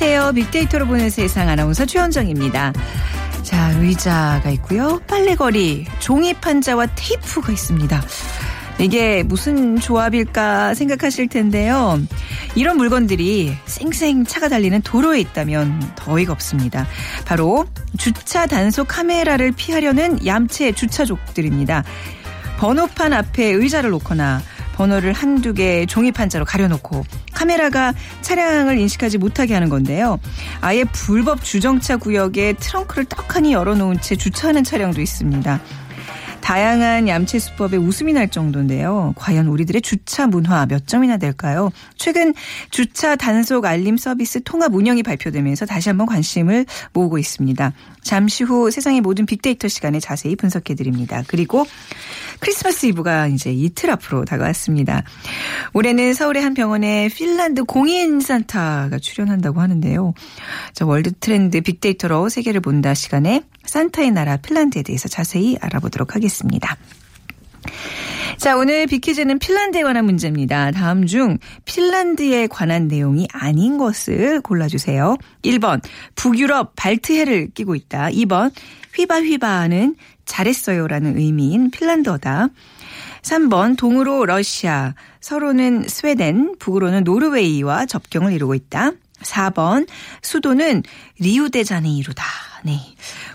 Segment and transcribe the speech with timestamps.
[0.00, 0.32] 안녕하세요.
[0.32, 2.72] 빅데이터로 보는 세상 아나운서 최현정입니다.
[3.42, 5.00] 자, 의자가 있고요.
[5.08, 8.00] 빨래거리, 종이 판자와 테이프가 있습니다.
[8.78, 12.00] 이게 무슨 조합일까 생각하실 텐데요.
[12.54, 16.86] 이런 물건들이 쌩쌩 차가 달리는 도로에 있다면 더 어이가 없습니다.
[17.24, 21.82] 바로 주차 단속 카메라를 피하려는 얌체 주차족들입니다.
[22.58, 24.42] 번호판 앞에 의자를 놓거나
[24.78, 30.20] 번호를 한두 개 종이 판자로 가려놓고 카메라가 차량을 인식하지 못하게 하는 건데요.
[30.60, 35.60] 아예 불법 주정차 구역에 트렁크를 떡하니 열어놓은 채 주차하는 차량도 있습니다.
[36.48, 39.12] 다양한 얌체 수법에 웃음이 날 정도인데요.
[39.16, 41.70] 과연 우리들의 주차 문화 몇 점이나 될까요?
[41.98, 42.32] 최근
[42.70, 47.74] 주차 단속 알림 서비스 통합 운영이 발표되면서 다시 한번 관심을 모으고 있습니다.
[48.02, 51.22] 잠시 후 세상의 모든 빅데이터 시간에 자세히 분석해 드립니다.
[51.26, 51.66] 그리고
[52.40, 55.02] 크리스마스 이브가 이제 이틀 앞으로 다가왔습니다.
[55.74, 60.14] 올해는 서울의 한 병원에 핀란드 공인 산타가 출연한다고 하는데요.
[60.72, 66.76] 저 월드 트렌드 빅데이터로 세계를 본다 시간에 산타의 나라 핀란드에 대해서 자세히 알아보도록 하겠습니다.
[68.38, 70.70] 자, 오늘 빅퀴즈는 핀란드에 관한 문제입니다.
[70.70, 75.16] 다음 중 핀란드에 관한 내용이 아닌 것을 골라주세요.
[75.42, 75.82] 1번,
[76.14, 78.10] 북유럽 발트해를 끼고 있다.
[78.10, 78.52] 2번,
[78.94, 82.48] 휘바휘바는 잘했어요라는 의미인 핀란드어다.
[83.22, 88.92] 3번, 동으로 러시아, 서로는 스웨덴, 북으로는 노르웨이와 접경을 이루고 있다.
[89.22, 89.86] 4번,
[90.22, 90.82] 수도는
[91.18, 92.24] 리우데자네이루다.
[92.64, 92.80] 네.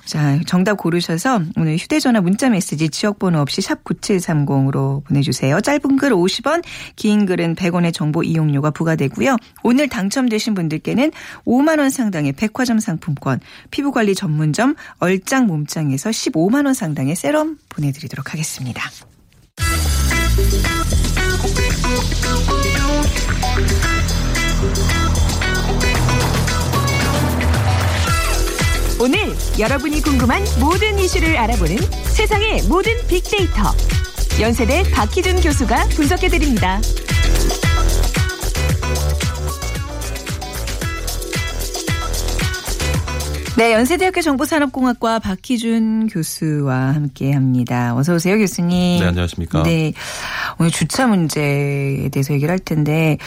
[0.05, 5.61] 자, 정답 고르셔서 오늘 휴대전화 문자 메시지 지역번호 없이 샵 9730으로 보내주세요.
[5.61, 6.63] 짧은 글 50원,
[6.95, 9.37] 긴 글은 100원의 정보 이용료가 부과되고요.
[9.63, 11.11] 오늘 당첨되신 분들께는
[11.45, 13.39] 5만원 상당의 백화점 상품권,
[13.71, 18.83] 피부관리 전문점 얼짱 몸짱에서 15만원 상당의 세럼 보내드리도록 하겠습니다.
[29.03, 29.19] 오늘
[29.59, 31.75] 여러분이 궁금한 모든 이슈를 알아보는
[32.05, 33.61] 세상의 모든 빅데이터.
[34.39, 36.79] 연세대 박희준 교수가 분석해드립니다.
[43.57, 47.97] 네, 연세대학교 정보산업공학과 박희준 교수와 함께 합니다.
[47.97, 49.01] 어서 오세요, 교수님.
[49.01, 49.63] 네, 안녕하십니까.
[49.63, 49.91] 네.
[50.59, 53.17] 오늘 주차 문제에 대해서 얘기를 할 텐데,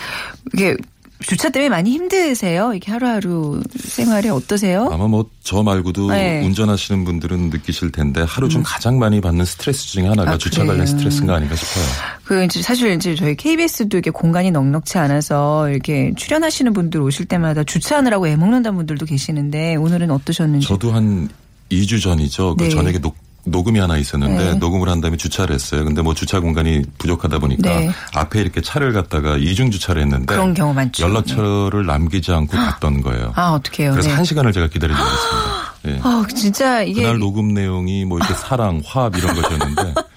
[0.54, 0.74] 이게
[1.20, 2.72] 주차 때문에 많이 힘드세요?
[2.72, 4.88] 이렇게 하루하루 생활이 어떠세요?
[4.92, 6.40] 아마 뭐 저 말고도 네.
[6.40, 6.46] 음.
[6.46, 10.72] 운전하시는 분들은 느끼실 텐데 하루 중 가장 많이 받는 스트레스 중에 하나가 아, 주차 그래요?
[10.72, 11.84] 관련 스트레스인가 아닌가 싶어요.
[12.24, 17.62] 그 이제 사실 이제 저희 KBS도 이렇게 공간이 넉넉치 않아서 이렇게 출연하시는 분들 오실 때마다
[17.62, 20.66] 주차하느라고 애먹는다는 분들도 계시는데 오늘은 어떠셨는지.
[20.66, 21.28] 저도 한
[21.70, 22.56] 2주 전이죠.
[22.56, 22.70] 그 네.
[22.70, 23.14] 저녁에 녹,
[23.46, 24.54] 녹음이 하나 있었는데 네.
[24.54, 25.84] 녹음을 한 다음에 주차를 했어요.
[25.84, 27.90] 근데 뭐 주차 공간이 부족하다 보니까 네.
[28.14, 31.04] 앞에 이렇게 차를 갖다가 이중 주차를 했는데 그런 경우 많죠.
[31.04, 33.32] 연락처를 남기지 않고 갔던 거예요.
[33.36, 33.92] 아, 어떡해요.
[33.92, 34.14] 그래서 네.
[34.14, 35.74] 한 시간을 제가 기다리고 있었습니다.
[35.86, 36.00] 예.
[36.02, 39.94] 아, 진짜 이게 그날 녹음 내용이 뭐 이렇게 사랑, 화합 이런 것이었는데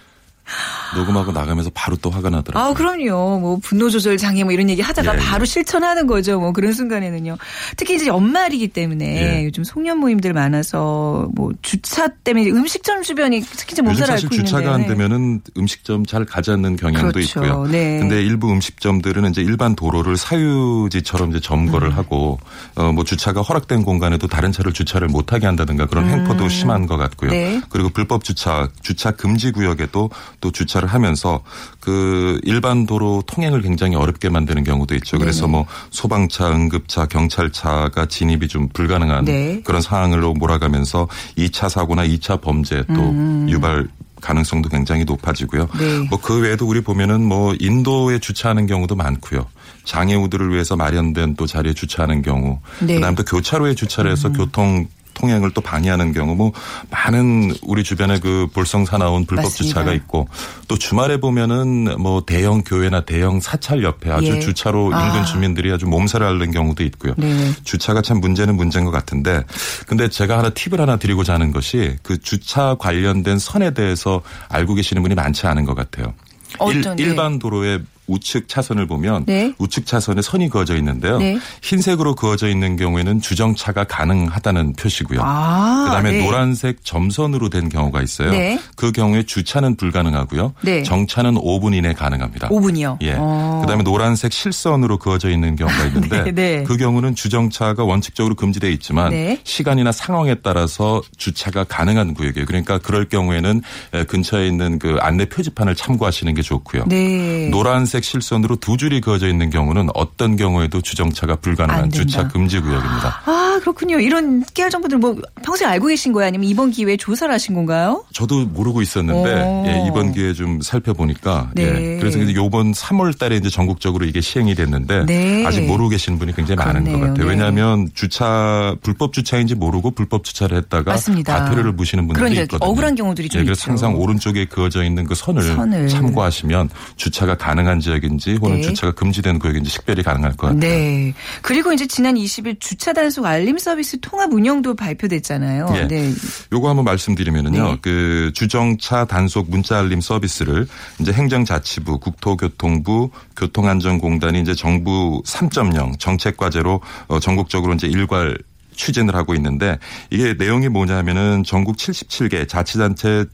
[0.96, 2.72] 녹음하고 나가면서 바로 또 화가 나더라고요.
[2.72, 3.40] 아, 그럼요.
[3.40, 5.22] 뭐 분노 조절 장애 뭐 이런 얘기 하다가 예, 예.
[5.22, 6.40] 바로 실천하는 거죠.
[6.40, 7.38] 뭐 그런 순간에는요.
[7.78, 9.46] 특히 이제 연말이기 때문에 예.
[9.46, 14.36] 요즘 송년 모임들 많아서 뭐 주차 때문에 음식점 주변이 특히 좀 요즘 몸살 사실 앓고
[14.36, 14.84] 주차가 있는데.
[14.84, 17.40] 안 되면은 음식점 잘 가지 않는 경향도 그렇죠.
[17.44, 17.68] 있고요.
[17.68, 18.00] 네.
[18.00, 21.94] 근데 일부 음식점들은 이제 일반 도로를 사유지처럼 이제 점거를 음.
[21.98, 22.40] 하고
[22.76, 26.98] 어 뭐 주차가 허락된 공간에도 다른 차를 주차를 못 하게 한다든가 그런 횡포도 심한 것
[26.98, 27.30] 같고요.
[27.30, 27.32] 음.
[27.32, 27.62] 네.
[27.70, 30.10] 그리고 불법 주차, 주차 금지 구역에도
[30.42, 31.42] 또 주차 를 하면서
[31.80, 35.18] 그 일반 도로 통행을 굉장히 어렵게 만드는 경우도 있죠.
[35.18, 35.52] 그래서 네네.
[35.52, 39.62] 뭐 소방차, 응급차, 경찰차가 진입이 좀 불가능한 네.
[39.64, 43.14] 그런 상황으로 몰아가면서 2차 사고나 2차 범죄 또
[43.50, 43.88] 유발
[44.22, 45.68] 가능성도 굉장히 높아지고요.
[45.76, 45.80] 음.
[45.80, 46.08] 네.
[46.10, 49.46] 뭐그 외에도 우리 보면은 뭐 인도에 주차하는 경우도 많고요.
[49.86, 52.60] 장애우들을 위해서 마련된 또 자리에 주차하는 경우.
[52.80, 52.94] 네.
[52.94, 52.96] 음.
[52.96, 54.88] 그다음에 또 교차로에 주차를 해서 교통
[55.20, 56.52] 통행을 또 방해하는 경우 뭐
[56.90, 59.50] 많은 우리 주변에 그 볼성 사나운 불법.
[59.50, 60.28] 주차가 있고
[60.68, 64.40] 또 주말에 보면은 뭐 대형 교회나 대형 사찰 옆에 아주 예.
[64.40, 65.08] 주차로 아.
[65.08, 67.14] 인근 주민들이 아주 몸살을 앓는 경우도 있고요.
[67.18, 67.52] 네.
[67.64, 69.44] 주차가 참 문제는 문제인 것 같은데
[69.88, 75.02] 근데 제가 하나 팁을 하나 드리고자 하는 것이 그 주차 관련된 선에 대해서 알고 계시는
[75.02, 76.14] 분이 많지 않은 것 같아요.
[76.58, 77.04] 어떤, 네.
[77.04, 79.54] 일, 반 도로의 우측 차선을 보면 네.
[79.58, 81.20] 우측 차선에 선이 그어져 있는데요.
[81.20, 81.40] 네.
[81.62, 85.20] 흰색으로 그어져 있는 경우에는 주정차가 가능하다는 표시고요.
[85.24, 86.26] 아, 그다음에 네.
[86.26, 88.32] 노란색 점선으로 된 경우가 있어요.
[88.32, 88.60] 네.
[88.76, 90.54] 그 경우에 주차는 불가능하고요.
[90.62, 90.84] 네.
[90.84, 92.50] 정차는 5분 이내 가능합니다.
[92.50, 92.98] 5분이요.
[93.02, 93.16] 예.
[93.18, 93.60] 어.
[93.62, 96.64] 그다음에 노란색 실선으로 그어져 있는 경우가 있는데 네, 네.
[96.64, 99.40] 그 경우는 주정차가 원칙적으로 금지되어 있지만 네.
[99.44, 102.46] 시간이나 상황에 따라서 주차가 가능한 구역이에요.
[102.46, 103.62] 그러니까 그럴 경우에는
[103.94, 106.86] 에, 근처에 있는 그 안내 표지판을 참고하시는 게 좋고요.
[106.88, 107.50] 네.
[107.50, 111.92] 노란색 실선으로 두 줄이 그어져 있는 경우는 어떤 경우에도 주정차가 안 불가능한.
[111.92, 113.22] 주차 금지 구역입니다.
[113.26, 114.00] 아, 그렇군요.
[114.00, 116.28] 이런 깨알 정보들 뭐 평소에 알고 계신 거예요?
[116.28, 118.06] 아니면 이번 기회에 조사를 하신 건가요?
[118.14, 119.64] 저도 모르고 있었는데 오.
[119.68, 121.64] 예, 이번 기회에 좀 살펴보니까 네.
[121.64, 125.46] 예, 그래서 요번 3월 달에 이제 전국적으로 이게 시행이 됐는데 네.
[125.46, 127.08] 아직 모르고 계시는 분이 굉장히 많은 것 그렇네요.
[127.08, 127.26] 같아요.
[127.26, 127.30] 네.
[127.32, 131.38] 왜냐하면 주차 불법 주차인지 모르고 불법 주차를 했다가 맞습니다.
[131.46, 132.70] 과태료를 무시는 분들이 그러니까 있거든요.
[132.70, 133.72] 억울한 경우들이 좀 예, 그래서 있죠.
[133.72, 135.88] 항상 오른쪽에 그어져 있는 그 선을, 선을.
[135.90, 138.62] 참고하시면 주차가 가능한 지역인지 혹은 네.
[138.62, 140.60] 주차가 금지된 구역인지 식별이 가능할 것 같아요.
[140.60, 141.14] 네.
[141.42, 145.74] 그리고 이제 지난 20일 주차 단속 알림 서비스 통합 운영도 발표됐잖아요.
[145.76, 145.88] 예.
[145.88, 146.14] 네.
[146.52, 147.64] 요거 한번 말씀드리면은요.
[147.64, 147.78] 네.
[147.82, 150.68] 그 주정차 단속 문자 알림 서비스를
[151.00, 158.38] 이제 행정자치부, 국토교통부, 교통안전공단이 이제 정부 3.0 정책 과제로 어, 전국적으로 이제 일괄
[158.76, 159.78] 추진을 하고 있는데
[160.10, 163.26] 이게 내용이 뭐냐면은 전국 77개 자치단체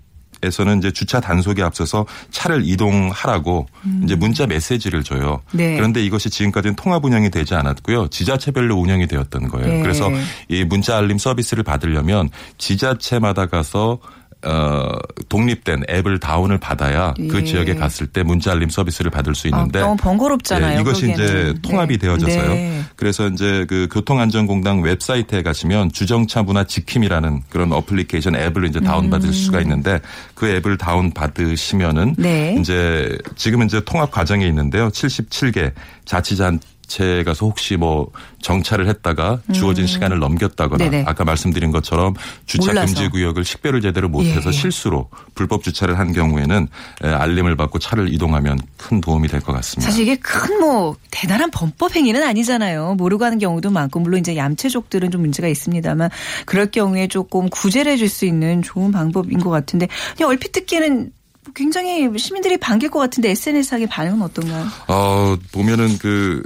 [0.46, 3.68] 에서는 이제 주차 단속에 앞서서 차를 이동하라고
[4.04, 5.42] 이제 문자 메시지를 줘요.
[5.54, 5.58] 음.
[5.58, 5.76] 네.
[5.76, 8.08] 그런데 이것이 지금까지는 통합 운영이 되지 않았고요.
[8.10, 9.68] 지자체별로 운영이 되었던 거예요.
[9.68, 9.82] 네.
[9.82, 10.10] 그래서
[10.48, 14.00] 이 문자 알림 서비스를 받으려면 지자체마다 가서
[14.46, 14.92] 어,
[15.28, 17.28] 독립된 앱을 다운을 받아야 예.
[17.28, 20.78] 그 지역에 갔을 때 문자 알림 서비스를 받을 수 있는데 아, 너무 번거롭잖아요.
[20.78, 21.62] 예, 이것이 이제 그러기에는.
[21.62, 22.06] 통합이 네.
[22.06, 22.48] 되어져서요.
[22.54, 22.82] 네.
[22.96, 29.34] 그래서 이제 그 교통안전공단 웹사이트에 가시면 주정차 문화 지킴이라는 그런 어플리케이션 앱을 이제 다운 받을
[29.34, 30.00] 수가 있는데
[30.36, 32.56] 그 앱을 다운 받으시면은 네.
[32.60, 34.90] 이제 지금은 이제 통합 과정에 있는데요.
[34.90, 35.72] 77개
[36.06, 38.08] 자치단 체 가서 혹시 뭐
[38.42, 40.92] 정차를 했다가 주어진 시간을 넘겼다거나 음.
[40.92, 41.06] 네네.
[41.08, 42.14] 아까 말씀드린 것처럼
[42.46, 42.86] 주차 몰라서.
[42.94, 44.52] 금지 구역을 식별을 제대로 못해서 예.
[44.52, 46.68] 실수로 불법 주차를 한 경우에는
[47.04, 49.90] 에, 알림을 받고 차를 이동하면 큰 도움이 될 것 같습니다.
[49.92, 52.96] 사실 이게 큰 뭐 대단한 범법 행위는 아니잖아요.
[52.96, 56.10] 모르고 하는 경우도 많고 물론 이제 얌체족들은 좀 문제가 있습니다만
[56.46, 61.12] 그럴 경우에 조금 구제를 해줄 수 있는 좋은 방법인 것 같은데 그냥 얼핏 듣기에는
[61.54, 64.66] 굉장히 시민들이 반길 것 같은데 SNS상의 반응은 어떤가요?
[64.88, 66.44] 어, 보면은 그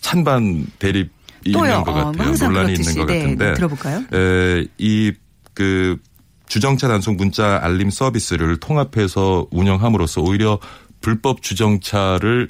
[0.00, 1.08] 찬반 대립이
[1.52, 1.64] 또요.
[1.70, 2.32] 있는 것 어, 같아요.
[2.32, 2.90] 논란이 그렇듯이.
[2.90, 3.44] 있는 것 네, 같은데.
[3.46, 4.04] 네, 들어볼까요?
[4.12, 5.98] 에, 이그
[6.46, 10.58] 주정차 단속 문자 알림 서비스를 통합해서 운영함으로써 오히려
[11.00, 12.48] 불법 주정차를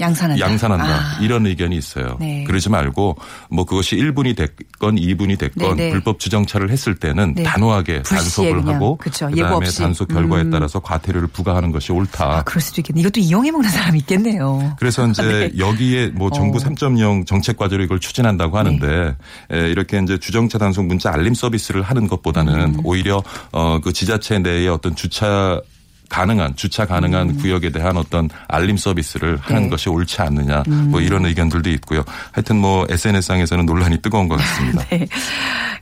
[0.00, 0.44] 양산한다.
[0.44, 1.18] 양산한다 아.
[1.20, 2.16] 이런 의견이 있어요.
[2.18, 2.42] 네.
[2.44, 3.16] 그러지 말고
[3.50, 5.90] 뭐 그것이 1분이 됐건 2분이 됐건 네, 네.
[5.90, 7.42] 불법 주정차를 했을 때는 네.
[7.44, 8.74] 단호하게 단속을 그냥.
[8.76, 9.28] 하고 그쵸.
[9.30, 9.66] 그다음에.
[9.66, 10.50] 단속 결과에 음.
[10.50, 12.24] 따라서 과태료를 부과하는 것이 옳다.
[12.38, 13.00] 아, 그럴 수도 있겠네.
[13.02, 14.74] 이것도 이용해 먹는 사람 있겠네요.
[14.78, 16.60] 그래서 이제 여기에 뭐 정부 어.
[16.60, 19.14] 3.0 정책 과제로 이걸 추진한다고 하는데
[19.48, 19.56] 네.
[19.56, 22.80] 에, 이렇게 이제 주정차 단속 문자 알림 서비스를 하는 것보다는 음.
[22.84, 25.60] 오히려 어 그 지자체 내에 어떤 주차
[26.08, 29.62] 가능한 주차 가능한 구역에 대한 어떤 알림 서비스를 하는 음.
[29.62, 29.66] 네.
[29.66, 29.70] 음.
[29.70, 32.04] 것이 옳지 않느냐 뭐 이런 의견들도 있고요.
[32.32, 34.84] 하여튼 뭐 SNS상에서는 논란이 뜨거운 것 같습니다.
[34.90, 35.06] 네.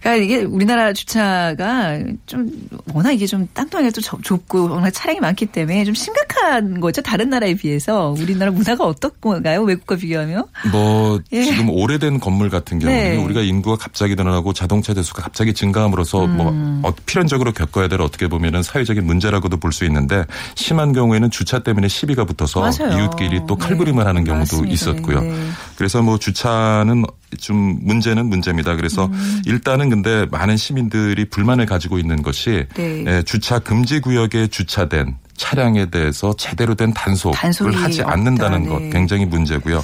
[0.00, 2.50] 그러니까 이게 우리나라 주차가 좀
[2.92, 7.00] 워낙 이게 좀 땅덩이가 또 좁- 좁고 워낙 차량이 많기 때문에 좀 심각한 거죠.
[7.02, 9.62] 다른 나라에 비해서 우리나라 문화가 어떤가요?
[9.62, 10.44] 외국과 비교하면?
[10.72, 11.44] 뭐 예.
[11.44, 13.16] 지금 오래된 건물 같은 경우는 네.
[13.16, 16.36] 우리가 인구가 갑자기 늘어나고 자동차 대수가 갑자기 증가함으로써 음.
[16.36, 20.11] 뭐 어, 필연적으로 겪어야 될 어떻게 보면은 사회적인 문제라고도 볼 수 있는데
[20.54, 22.98] 심한 경우에는 주차 때문에 시비가 붙어서 맞아요.
[22.98, 24.06] 이웃끼리 또 칼부림을 네.
[24.06, 24.72] 하는 경우도 맞습니다.
[24.74, 25.20] 있었고요.
[25.20, 25.34] 네.
[25.76, 27.04] 그래서 뭐 주차는
[27.40, 28.76] 좀 문제는 문제입니다.
[28.76, 29.42] 그래서 음.
[29.46, 33.04] 일단은 근데 많은 시민들이 불만을 가지고 있는 것이 네.
[33.06, 38.12] 에, 주차 금지 구역에 주차된 차량에 대해서 제대로 된 단속을 단속이 하지 없다.
[38.12, 38.68] 않는다는 네.
[38.68, 39.82] 것 굉장히 문제고요.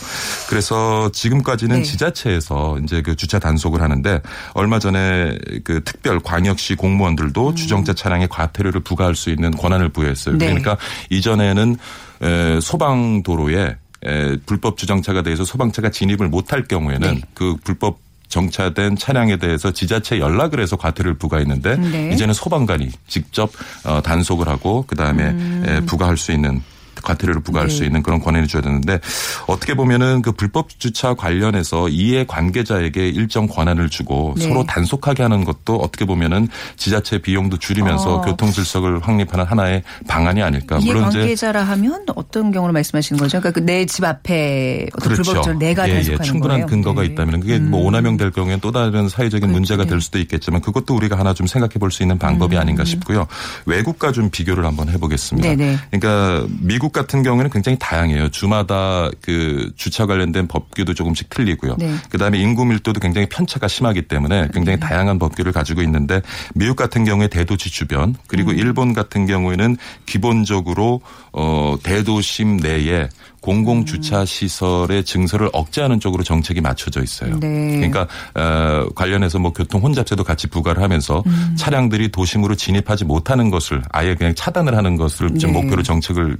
[0.48, 1.82] 그래서 지금까지는 네.
[1.82, 4.22] 지자체에서 이제 그 주차 단속을 하는데
[4.54, 6.76] 얼마 전에 그 특별 광역시 음.
[6.76, 10.38] 공무원들도 주정차 차량에 과태료를 부과할 수 있는 권한을 부여했어요.
[10.38, 10.46] 네.
[10.46, 10.76] 그러니까
[11.10, 11.76] 이전에는
[12.22, 17.20] 에, 소방 도로에 에, 불법 주정차가 돼서 소방차가 진입을 못할 경우에는 네.
[17.34, 17.98] 그 불법
[18.28, 22.10] 정차된 차량에 대해서 지자체 연락을 해서 과태료를 부과했는데 네.
[22.12, 23.50] 이제는 소방관이 직접
[23.84, 25.84] 어, 단속을 하고 그 다음에 음.
[25.86, 26.62] 부과할 수 있는
[27.02, 27.74] 과태료를 부과할 네.
[27.74, 29.00] 수 있는 그런 권한을 줘야 되는데
[29.46, 34.48] 어떻게 보면은 그 불법 주차 관련해서 이해 관계자에게 일정 권한을 주고 네.
[34.48, 38.20] 서로 단속하게 하는 것도 어떻게 보면은 지자체 비용도 줄이면서 어.
[38.22, 40.78] 교통 질서를 확립하는 하나의 방안이 아닐까.
[40.78, 43.40] 이해 관계자라 하면 어떤 경우를 말씀하시는 거죠?
[43.40, 45.22] 그러니까 내 집 앞에 그렇죠.
[45.22, 45.94] 불법적으로 내가 예, 예.
[45.96, 46.66] 단속하는 충분한 거예요.
[46.66, 47.08] 근거가 네.
[47.08, 49.52] 있다면 그게 뭐 오남용 될 경우에는 또 다른 사회적인 그렇죠.
[49.52, 49.90] 문제가 네.
[49.90, 52.60] 될 수도 있겠지만 그것도 우리가 하나 좀 생각해 볼 수 있는 방법이 음.
[52.60, 53.26] 아닌가 싶고요.
[53.64, 55.48] 외국과 좀 비교를 한번 해보겠습니다.
[55.48, 55.78] 네네.
[55.90, 58.28] 그러니까 미국 같은 경우에는 굉장히 다양해요.
[58.30, 61.76] 주마다 그 주차 관련된 법규도 조금씩 틀리고요.
[61.78, 61.94] 네.
[62.10, 66.20] 그다음에 인구 밀도도 굉장히 편차가 심하기 때문에 굉장히 다양한 법규를 가지고 있는데
[66.54, 68.58] 미국 같은 경우에 대도시 주변 그리고 음.
[68.58, 69.76] 일본 같은 경우에는
[70.06, 71.00] 기본적으로
[71.32, 73.08] 어 대도심 내에
[73.40, 77.38] 공공 주차 시설의 증설을 억제하는 쪽으로 정책이 맞춰져 있어요.
[77.38, 77.76] 네.
[77.76, 81.54] 그러니까 어, 관련해서 뭐 교통 혼잡세도 같이 부과를 하면서 음.
[81.56, 85.46] 차량들이 도심으로 진입하지 못하는 것을 아예 그냥 차단을 하는 것을 네.
[85.46, 86.36] 목표로 정책을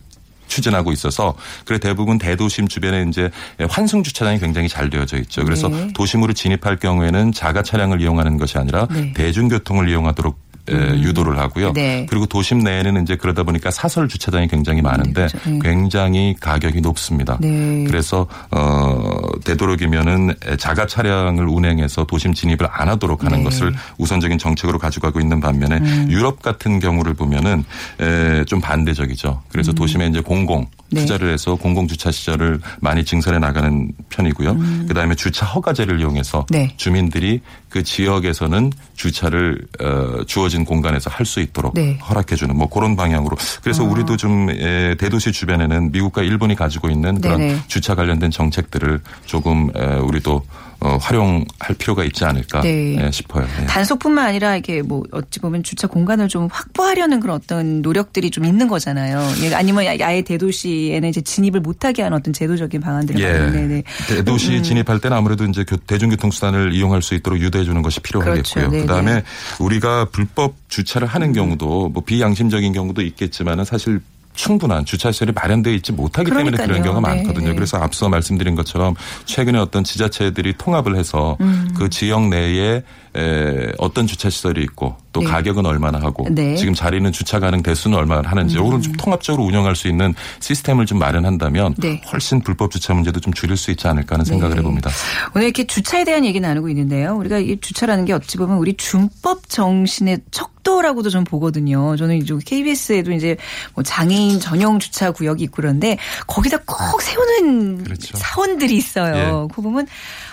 [0.48, 3.30] 추진하고 있어서 그래 대부분 대도심 주변에 이제
[3.68, 5.44] 환승 주차장이 굉장히 잘 되어져 있죠.
[5.44, 5.92] 그래서 네.
[5.94, 9.12] 도심으로 진입할 경우에는 자가 차량을 이용하는 것이 아니라 네.
[9.12, 11.72] 대중교통을 이용하도록 에, 유도를 하고요.
[11.72, 12.06] 네.
[12.08, 15.50] 그리고 도심 내에는 이제 그러다 보니까 사설 주차장이 굉장히 많은데 그렇죠.
[15.50, 15.58] 네.
[15.62, 17.38] 굉장히 가격이 높습니다.
[17.40, 17.84] 네.
[17.86, 23.42] 그래서 어 되도록이면은 자가 차량을 운행해서 도심 진입을 안 하도록 하는 네.
[23.42, 23.44] 음.
[23.44, 27.64] 것을 우선적인 정책으로 가져가고 있는 반면에 유럽 같은 경우를 보면은
[28.00, 29.42] 에, 좀 반대적이죠.
[29.50, 30.77] 그래서 도심에 이제 공공 음.
[30.90, 31.02] 네.
[31.02, 34.86] 투자를 해서 공공 주차 시설을 많이 증설해 나가는 편이고요.
[34.88, 36.44] 그다음에 주차 허가제를 이용해서 음.
[36.50, 36.74] 네.
[36.76, 41.98] 주민들이 그 지역에서는 주차를 어, 주어진 공간에서 할 수 있도록 네.
[41.98, 47.38] 허락해주는 뭐 그런 방향으로 그래서 우리도 좀 에, 대도시 주변에는 미국과 일본이 가지고 있는 그런
[47.38, 47.58] 네네.
[47.68, 50.42] 주차 관련된 정책들을 조금 에, 우리도
[50.80, 52.96] 어, 활용할 필요가 있지 않을까 네.
[53.04, 53.46] 예, 싶어요.
[53.62, 53.66] 예.
[53.66, 58.68] 단속뿐만 아니라 이게 뭐 어찌 보면 주차 공간을 좀 확보하려는 그런 어떤 노력들이 좀 있는
[58.68, 59.20] 거잖아요.
[59.42, 63.32] 예, 아니면 아예 대도시에는 이제 진입을 못하게 하는 어떤 제도적인 방안들을 예.
[63.40, 63.82] 많이- 네네.
[64.08, 68.42] 대도시 진입할 때는 아무래도 이제 교- 대중교통 수단을 이용할 수 있도록 유도해 주는 것이 필요하겠고요.
[68.42, 68.70] 그렇죠.
[68.70, 68.82] 네네.
[68.82, 69.22] 그다음에
[69.58, 74.00] 우리가 불법 주차를 하는 경우도 뭐 비양심적인 경우도 있겠지만은 사실
[74.38, 76.68] 충분한 주차 시설이 마련되어 있지 못하기 때문에 그러니까요.
[76.68, 77.48] 그런 경우가 네, 많거든요.
[77.48, 77.54] 네.
[77.56, 81.74] 그래서 앞서 말씀드린 것처럼 최근에 어떤 지자체들이 통합을 해서 음.
[81.76, 82.82] 그 지역 내에
[83.16, 85.30] 에, 어떤 주차 시설이 있고 또 네.
[85.30, 86.52] 가격은 얼마나 하고 네.
[86.52, 86.56] 음.
[86.56, 90.98] 지금 자리는 주차 가능 대수는 얼마나 하는지 이거는 좀 통합적으로 운영할 수 있는 시스템을 좀
[90.98, 92.00] 마련한다면 네.
[92.12, 94.60] 훨씬 불법 주차 문제도 좀 줄일 수 있지 않을까 하는 생각을 네.
[94.60, 94.90] 해봅니다.
[95.34, 97.16] 오늘 이렇게 주차에 대한 얘기 나누고 있는데요.
[97.16, 101.96] 우리가 이 주차라는 게 어찌 보면 우리 준법 정신의 척도라고도 좀 보거든요.
[101.96, 103.36] 저는 이제 KBS에도 이제
[103.74, 105.98] 뭐 장애인 전용 주차 구역이 있고 그런데
[106.28, 108.16] 거기다 꼭 세우는 그렇죠.
[108.16, 109.48] 사원들이 있어요.
[109.48, 109.86] 그거 보면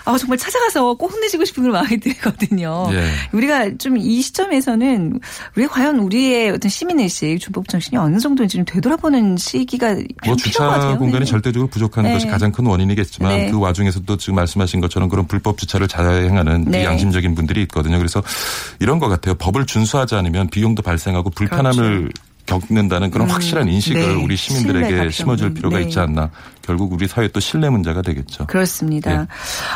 [0.05, 2.87] 아 정말 찾아가서 꼭 혼내시고 싶은 그런 마음이 들거든요.
[2.91, 3.09] 예.
[3.33, 5.19] 우리가 좀 이 시점에서는
[5.55, 9.95] 우리 과연 우리의 어떤 시민의식, 준법 정신이 어느 정도인지 좀 되돌아보는 시기가
[10.25, 10.95] 뭐 주차.
[10.97, 11.31] 공간이 네.
[11.31, 12.13] 절대적으로 부족한 네.
[12.13, 13.51] 것이 가장 큰 원인이겠지만 네.
[13.51, 16.83] 그 와중에서도 지금 말씀하신 것처럼 그런 불법 주차를 자행하는 네.
[16.85, 17.97] 양심적인 분들이 있거든요.
[17.97, 18.21] 그래서
[18.79, 19.35] 이런 것 같아요.
[19.35, 22.11] 법을 준수하지 않으면 비용도 발생하고 불편함을
[22.45, 24.13] 겪는다는 그런 확실한 인식을 그렇죠.
[24.13, 24.17] 음.
[24.19, 24.23] 네.
[24.25, 25.85] 우리 시민들에게 심어줄 필요가 네.
[25.85, 26.29] 있지 않나.
[26.65, 28.47] 결국 우리 사회 또 신뢰 문제가 되겠죠.
[28.47, 29.11] 그렇습니다.
[29.11, 29.27] 예.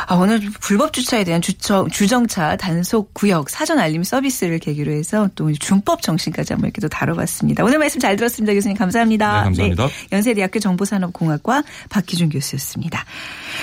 [0.06, 5.52] 아, 오늘 불법 주차에 대한 주차, 주정차 단속 구역 사전 알림 서비스를 계기로 해서 또
[5.52, 7.64] 준법 정신까지 한번 이렇게 또 다뤄봤습니다.
[7.64, 8.52] 오늘 말씀 잘 들었습니다.
[8.54, 9.38] 교수님 감사합니다.
[9.38, 9.88] 네, 감사합니다.
[10.10, 13.04] 연세대학교 정보산업공학과 박희준 교수였습니다.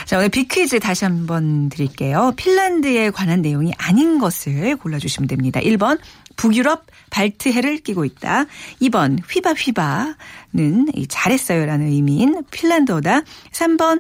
[0.06, 2.34] 자, 오늘 빅퀴즈 다시 한번 드릴게요.
[2.38, 5.60] 핀란드에 관한 내용이 아닌 것을 골라주시면 됩니다.
[5.60, 6.00] 1번
[6.38, 8.46] 북유럽 발트해를 끼고 있다.
[8.82, 13.17] 2번 휘바휘바는 이 잘했어요라는 의미인 핀란드어다.
[13.52, 14.00] 3번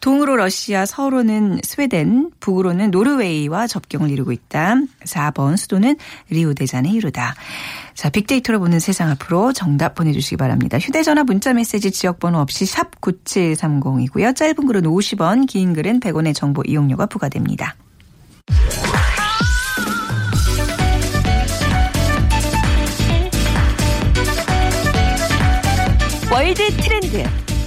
[0.00, 4.76] 동으로 러시아, 서로는 스웨덴, 북으로는 노르웨이와 접경을 이루고 있다.
[5.04, 5.96] 4번 수도는
[6.30, 7.34] 리우데자네이루다.
[7.94, 10.78] 자, 빅데이터로 보는 세상 앞으로 정답 보내주시기 바랍니다.
[10.78, 14.36] 휴대전화 문자메시지 지역번호 없이 샵 9730이고요.
[14.36, 17.74] 짧은 글은 50원, 긴 글은 100원의 정보 이용료가 부과됩니다.
[26.30, 27.45] 월드 트렌드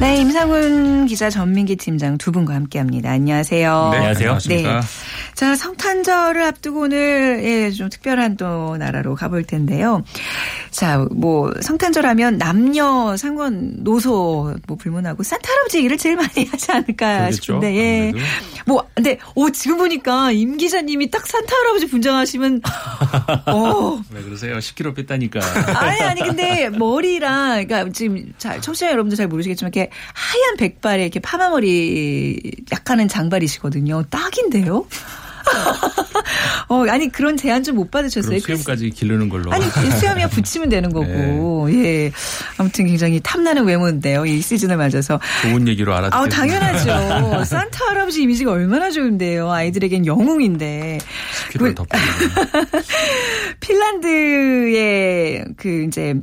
[0.00, 3.10] 네, 임상훈 기자, 전민기 팀장 두 분과 함께합니다.
[3.10, 3.88] 안녕하세요.
[3.92, 4.38] 네, 안녕하세요.
[4.48, 4.80] 네.
[5.34, 10.02] 자, 성탄절을 앞두고 오늘 예, 좀 특별한 또 나라로 가볼 텐데요.
[10.70, 16.72] 자, 뭐 성탄절 하면 남녀 상관 노소 뭐 불문하고 산타 할아버지 얘기를 제일 많이 하지
[16.72, 18.08] 않을까 그러겠죠, 싶은데 예.
[18.08, 18.26] 아무래도.
[18.66, 22.62] 뭐 근데 오 지금 보니까 임 기자님이 딱 산타 할아버지 분장하시면
[23.46, 24.56] 어 왜 그러세요?
[24.58, 25.40] 10kg 뺐다니까.
[25.78, 31.20] 아니 아니 근데 머리랑 그러니까 지금 잘 청취자 여러분들 잘 모르시겠지만 이렇게 하얀 백발에 이렇게
[31.20, 32.40] 파마머리
[32.72, 34.04] 약간은 장발이시거든요.
[34.10, 34.86] 딱인데요?
[36.68, 38.38] 어, 아니 그런 제안 좀 못 받으셨어요?
[38.40, 39.50] 수염까지 기르는 걸로.
[39.52, 41.74] 아니 수염이야 붙이면 되는 거고 네.
[42.06, 42.12] 예
[42.58, 48.52] 아무튼 굉장히 탐나는 외모인데요 이 시즌을 맞아서 좋은 얘기로 알아듣 아우 당연하죠 산타 할아버지 이미지가
[48.52, 50.98] 얼마나 좋은데요 아이들에겐 영웅인데
[51.74, 52.30] 덮어주는.
[53.60, 56.14] 핀란드의 그 이제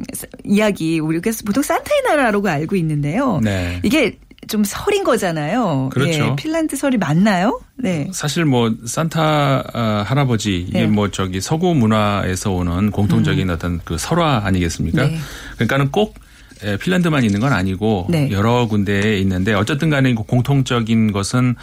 [0.43, 3.79] 이야기 우리가 보통 산타의 나라라고 알고 있는데요 네.
[3.83, 6.11] 이게 좀 설인 거잖아요 그렇죠.
[6.11, 10.87] 예, 핀란드 설이 맞나요 네 사실 뭐 산타 아, 할아버지 이게 네.
[10.87, 15.05] 뭐 저기 서구 문화에서 오는 공통적인 어떤 그 설화 아니겠습니까?
[15.05, 15.17] 네.
[15.55, 16.15] 그러니까는 꼭
[16.63, 18.29] 에, 핀란드만 있는 건 아니고 네.
[18.31, 21.55] 여러 군데에 있는데 어쨌든 간에 그 공통적인 것은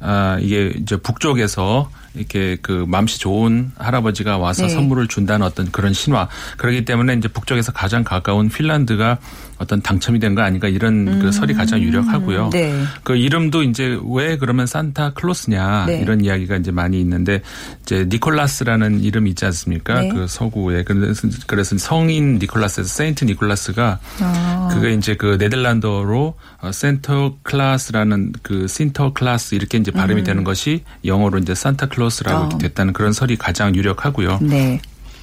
[0.00, 4.68] 아 이게 이제 북쪽에서 이렇게 그 맘씨 좋은 할아버지가 와서 네.
[4.68, 9.18] 선물을 준다는 어떤 그런 신화 그렇기 때문에 이제 북쪽에서 가장 가까운 핀란드가
[9.58, 12.44] 어떤 당첨이 된 거 아닌가 이런 그 설이 가장 유력하고요.
[12.46, 12.50] 음.
[12.50, 12.84] 네.
[13.02, 16.00] 그 이름도 이제 왜 그러면 산타 클로스냐 네.
[16.00, 17.42] 이런 이야기가 이제 많이 있는데
[17.82, 20.00] 이제 니콜라스라는 이름이 있지 않습니까?
[20.02, 20.08] 네.
[20.10, 24.68] 그 서구에 그래서 그래서 성인 니콜라스에서 세인트 니콜라스가 아.
[24.72, 30.84] 그게 이제 그 네덜란드어로 어, 신터 클라스라는 그 신터 클라스 이렇게 이제 발음이 되는 것이
[31.04, 32.54] 영어로 이제 산타 클로스 라고 음.
[32.54, 32.58] 어.
[32.58, 34.38] 됐다는 그런 설이 가장 유력하고요.
[34.42, 34.80] 네.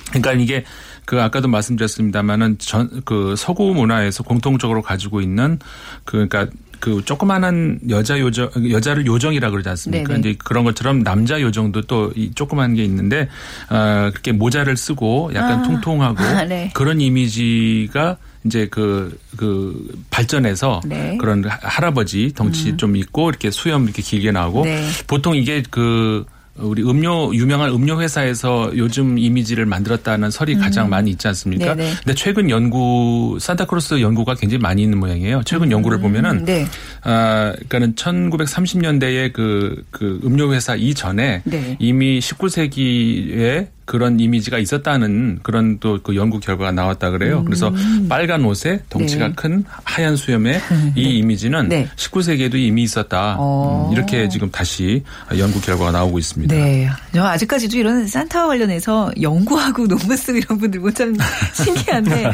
[0.10, 0.64] 그러니까 이게
[1.06, 5.60] 그 아까도 말씀드렸습니다만은 전 그 서구 문화에서 공통적으로 가지고 있는
[6.04, 6.48] 그 그러니까
[6.80, 10.08] 그 조그마한 여자 요정 여자를 요정이라 그러지 않습니까?
[10.10, 10.20] 네네.
[10.20, 13.30] 이제 그런 것처럼 남자 요정도 또 이 조그만 게 있는데
[13.70, 15.64] 어 그렇게 모자를 쓰고 약간 아.
[15.64, 16.70] 통통하고 아, 네.
[16.74, 21.18] 그런 이미지가 이제 그, 그 발전해서 네.
[21.20, 24.88] 그런 하- 할아버지 덩치 좀 있고 이렇게 수염 이렇게 길게 나오고 네.
[25.08, 26.26] 보통 이게 그
[26.58, 31.74] 우리 음료 유명한 음료 회사에서 요즘 이미지를 만들었다는 설이 가장 많이 있지 않습니까?
[31.74, 31.78] 음.
[31.78, 31.94] 네네.
[32.04, 35.44] 근데 최근 연구 산타크로스 연구가 굉장히 많이 있는 모양이에요.
[35.44, 36.66] 최근 연구를 보면은 네.
[37.04, 41.76] 아, 그러니까는 1930년대에 그, 그 음료 회사 이전에 네.
[41.80, 47.44] 이미 19세기에 그런 이미지가 있었다는 그런 또 그 연구 결과가 나왔다 그래요.
[47.46, 47.74] 그래서
[48.10, 49.30] 빨간 옷에 덩치가 음.
[49.30, 49.36] 네.
[49.36, 50.62] 큰 하얀 수염의
[50.96, 51.88] 이 이미지는 네.
[51.96, 53.36] 19세기에도 이미 있었다.
[53.40, 53.88] 어.
[53.90, 55.04] 음, 이렇게 지금 다시
[55.38, 56.56] 연구 결과가 나오고 있습니다.
[56.56, 56.90] 네.
[57.14, 61.16] 저 아직까지도 이런 산타와 관련해서 연구하고 논문 쓰고 이런 분들 보참
[61.54, 62.32] 신기한데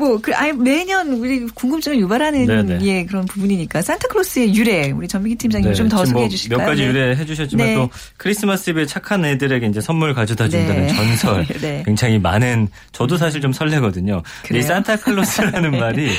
[0.00, 2.78] 뭐, 그, 아예 매년 우리 궁금증을 유발하는 네네.
[2.86, 6.58] 예, 그런 부분이니까 산타클로스의 유래 우리 전민기 팀장님 네, 좀더 지금 소개해 뭐 주실까요?
[6.58, 6.88] 몇 가지 네.
[6.88, 7.74] 유래 해 주셨지만 네.
[7.74, 10.94] 또 크리스마스 이브에 착한 애들에게 이제 선물 가져다 준다는 네.
[10.94, 11.82] 전설 네.
[11.84, 14.22] 굉장히 많은 저도 사실 좀 설레거든요.
[14.54, 15.78] 이 산타클로스라는 네.
[15.78, 16.10] 말이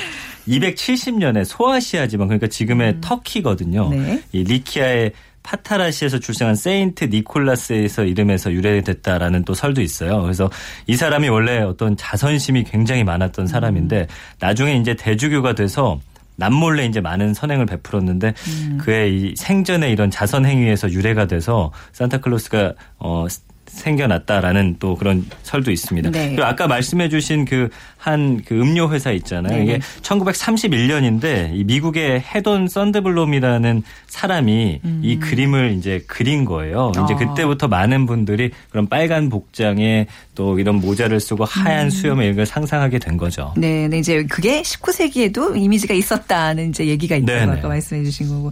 [0.47, 3.89] 270년에 소아시아 지방 그러니까 지금의 터키거든요.
[3.89, 4.21] 네.
[4.31, 5.11] 이 리키아의
[5.43, 10.21] 파타라시에서 출생한 세인트 니콜라스에서 이름에서 유래됐다라는 또 설도 있어요.
[10.21, 10.49] 그래서
[10.87, 14.07] 이 사람이 원래 어떤 자선심이 굉장히 많았던 사람인데
[14.39, 15.99] 나중에 이제 대주교가 돼서
[16.37, 18.77] 남몰래 이제 많은 선행을 베풀었는데 음.
[18.81, 23.27] 그의 이 생전에 이런 자선 행위에서 유래가 돼서 산타클로스가 어
[23.71, 26.11] 생겨났다라는 또 그런 설도 있습니다.
[26.11, 26.29] 네.
[26.29, 29.57] 그리고 아까 말씀해주신 그 한그 음료 회사 있잖아요.
[29.57, 29.63] 네.
[29.63, 36.91] 이게 1931년인데 이 미국의 헤돈 썬드블롬이라는 사람이 이 그림을 이제 그린 거예요.
[36.91, 37.03] 이제 음.
[37.03, 37.15] 어.
[37.15, 41.89] 그때부터 많은 분들이 그런 빨간 복장에 또 이런 모자를 쓰고 하얀 음.
[41.89, 43.53] 수염에 이런 걸 상상하게 된 거죠.
[43.55, 47.59] 네, 네, 이제 그게 19세기에도 이미지가 있었다는 이제 얘기가 있다고 네네.
[47.59, 48.51] 아까 말씀해 주신 거고.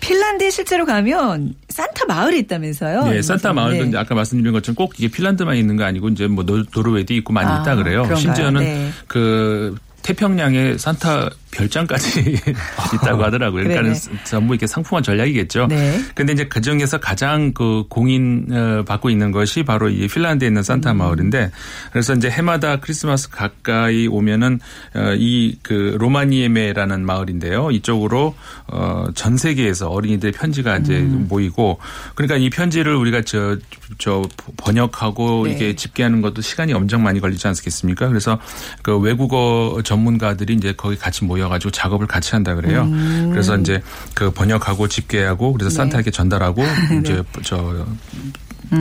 [0.00, 3.04] 핀란드에 실제로 가면 산타 마을이 있다면서요?
[3.04, 3.88] 네, 산타 마을도 네.
[3.88, 7.32] 이제 아까 말씀드린 것처럼 꼭 이게 핀란드만 있는 거 아니고 이제 뭐 노- 노르웨이도 있고
[7.32, 8.02] 많이 아, 있다 그래요.
[8.02, 8.16] 그런가요?
[8.16, 8.90] 심지어는 네.
[9.06, 12.40] 그 태평양에 산타 별장까지
[12.94, 13.64] 있다고 하더라고요.
[13.64, 13.94] 그러니까.
[14.24, 15.66] 전부 이렇게 상품화 전략이겠죠.
[15.68, 16.00] 네.
[16.14, 20.62] 근데 이제 그 중에서 가장 그 공인 어, 받고 있는 것이 바로 이 핀란드에 있는
[20.62, 20.98] 산타 음.
[20.98, 21.50] 마을인데
[21.92, 24.60] 그래서 이제 해마다 크리스마스 가까이 오면은
[24.94, 27.70] 어, 이 그 로바니에미라는 마을인데요.
[27.70, 28.34] 이쪽으로
[28.66, 31.26] 어전 세계에서 어린이들 편지가 이제 음.
[31.28, 31.78] 모이고
[32.14, 33.58] 그러니까 이 편지를 우리가 저
[33.98, 34.22] 저
[34.56, 35.52] 번역하고 네.
[35.52, 38.08] 이게 집계하는 것도 시간이 엄청 많이 걸리지 않겠습니까?
[38.08, 38.38] 그래서
[38.82, 42.84] 그 외국어 전문가들이 이제 거기 같이 모여가지고 작업을 같이 한다 그래요.
[42.84, 43.28] 음.
[43.30, 43.82] 그래서 이제
[44.14, 45.76] 그 번역하고 집계하고 그래서 네.
[45.76, 46.62] 산타에게 전달하고
[47.00, 47.86] 이제 저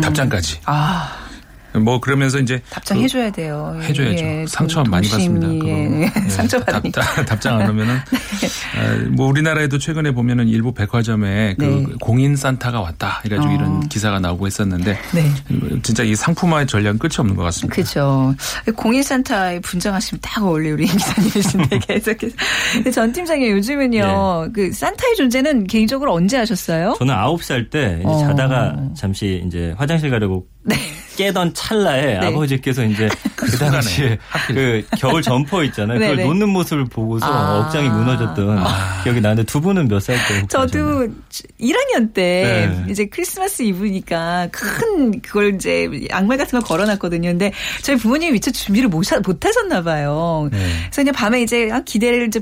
[0.02, 0.60] 답장까지.
[0.66, 1.12] 아,
[1.80, 3.78] 뭐 그러면서 이제 답장해 줘야 돼요.
[3.82, 4.24] 예, 해줘야죠.
[4.26, 5.68] 예, 상처 동- 많이 받습니다.
[5.68, 6.08] 예, 예.
[6.30, 7.02] 상처 받으니까.
[7.02, 7.96] 답, 답장 안 하면은
[8.78, 11.86] 아, 뭐 우리나라에도 최근에 보면은 일부 백화점에 그 네.
[12.02, 13.56] 공인 산타가 왔다 해가지고 어.
[13.56, 15.32] 이런 기사가 나오고 했었는데 네.
[15.84, 17.76] 진짜 이 상품화의 전략은 끝이 없는 것 같습니다.
[17.76, 18.34] 그죠.
[18.76, 22.36] 공인 산타에 분장하시면 딱 어울려 우리 기사님이신데 계속해서.
[22.94, 26.96] 전 팀장님 요즘은요 그 산타의 존재는 개인적으로 언제 하셨어요?
[26.98, 28.20] 저는 아홉 살때 이제 어.
[28.20, 30.46] 자다가 잠시 이제 화장실 가려고
[31.18, 32.28] 깨던 찰나에 네.
[32.28, 36.00] 아버지께서 이제 그 당시에 그 겨울 점퍼 있잖아요.
[36.00, 36.28] 그걸 네네.
[36.28, 37.60] 놓는 모습을 보고서 아.
[37.60, 38.64] 억장이 무너졌던
[39.04, 40.48] 기억이 나는데 두 분은 몇 살 때?
[40.48, 41.08] 저도
[41.60, 42.92] 1학년 때 네.
[42.92, 47.30] 이제 크리스마스 이브니까 큰 그걸 이제 양말 같은 걸 걸어놨거든요.
[47.30, 47.52] 근데
[47.84, 50.50] 저희 부모님이 미처 준비를 못, 하- 못 하셨나 봐요.
[50.52, 50.58] 네.
[50.58, 52.40] 그래서 그냥 밤에 이제 아, 기대를 이제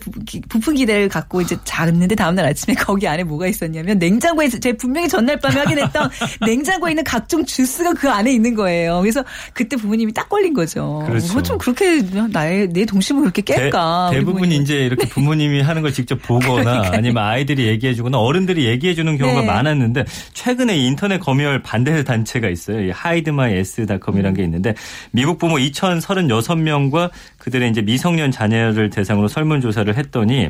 [0.48, 5.38] 부푼 기대를 갖고 이제 잤는데 다음날 아침에 거기 안에 뭐가 있었냐면 냉장고에 제가 분명히 전날
[5.40, 6.10] 밤에 확인했던
[6.46, 9.02] 냉장고에 있는 각종 주스가 그 안에 있는 거예요.
[9.12, 11.04] 그래서 그때 부모님이 딱 걸린 거죠.
[11.08, 11.34] 그렇죠.
[11.34, 14.12] 뭐 좀 그렇게 나의 내 동심을 그렇게 깰까?
[14.12, 14.52] 대부분.
[14.52, 19.42] 이제 이렇게 부모님이 하는 걸 직접 보거나 아니면 아이들이 얘기해 주거나 어른들이 얘기해 주는 경우가
[19.42, 19.48] 네.
[19.48, 22.82] 많았는데 최근에 이 인터넷 검열 반대 단체가 있어요.
[22.82, 24.76] 이 HideMyAss.com이라는 게 있는데
[25.12, 30.50] 미국 부모 2,036명과 그들의 이제 미성년 자녀를 대상으로 설문 조사를 했더니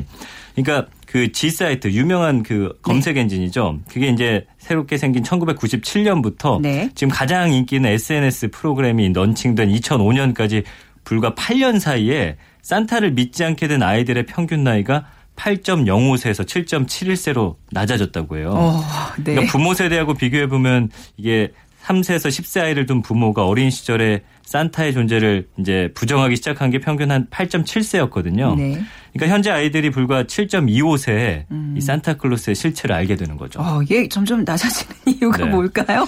[0.62, 3.22] 그러니까 그 G 사이트 유명한 그 검색 네.
[3.22, 3.80] 엔진이죠.
[3.88, 6.90] 그게 이제 새롭게 생긴 1997년부터 네.
[6.94, 10.64] 지금 가장 인기 있는 SNS 프로그램이 런칭된 2005년까지
[11.04, 18.52] 불과 8년 사이에 산타를 믿지 않게 된 아이들의 평균 나이가 8.05세에서 7.71세로 낮아졌다고 해요.
[18.54, 18.82] 어,
[19.16, 19.32] 네.
[19.34, 21.52] 그러니까 부모 세대하고 비교해 보면 이게
[21.84, 24.22] 3세에서 10세 아이를 둔 부모가 어린 시절에
[24.54, 28.56] 산타의 존재를 이제 부정하기 시작한 게 평균 한 8.7세였거든요.
[28.56, 28.82] 네.
[29.12, 31.44] 그러니까 현재 아이들이 불과 7.25세에
[31.76, 33.60] 이 산타클로스의 실체를 알게 되는 거죠.
[33.60, 35.50] 어, 얘 점점 낮아지는 이유가 네.
[35.52, 36.04] 뭘까요?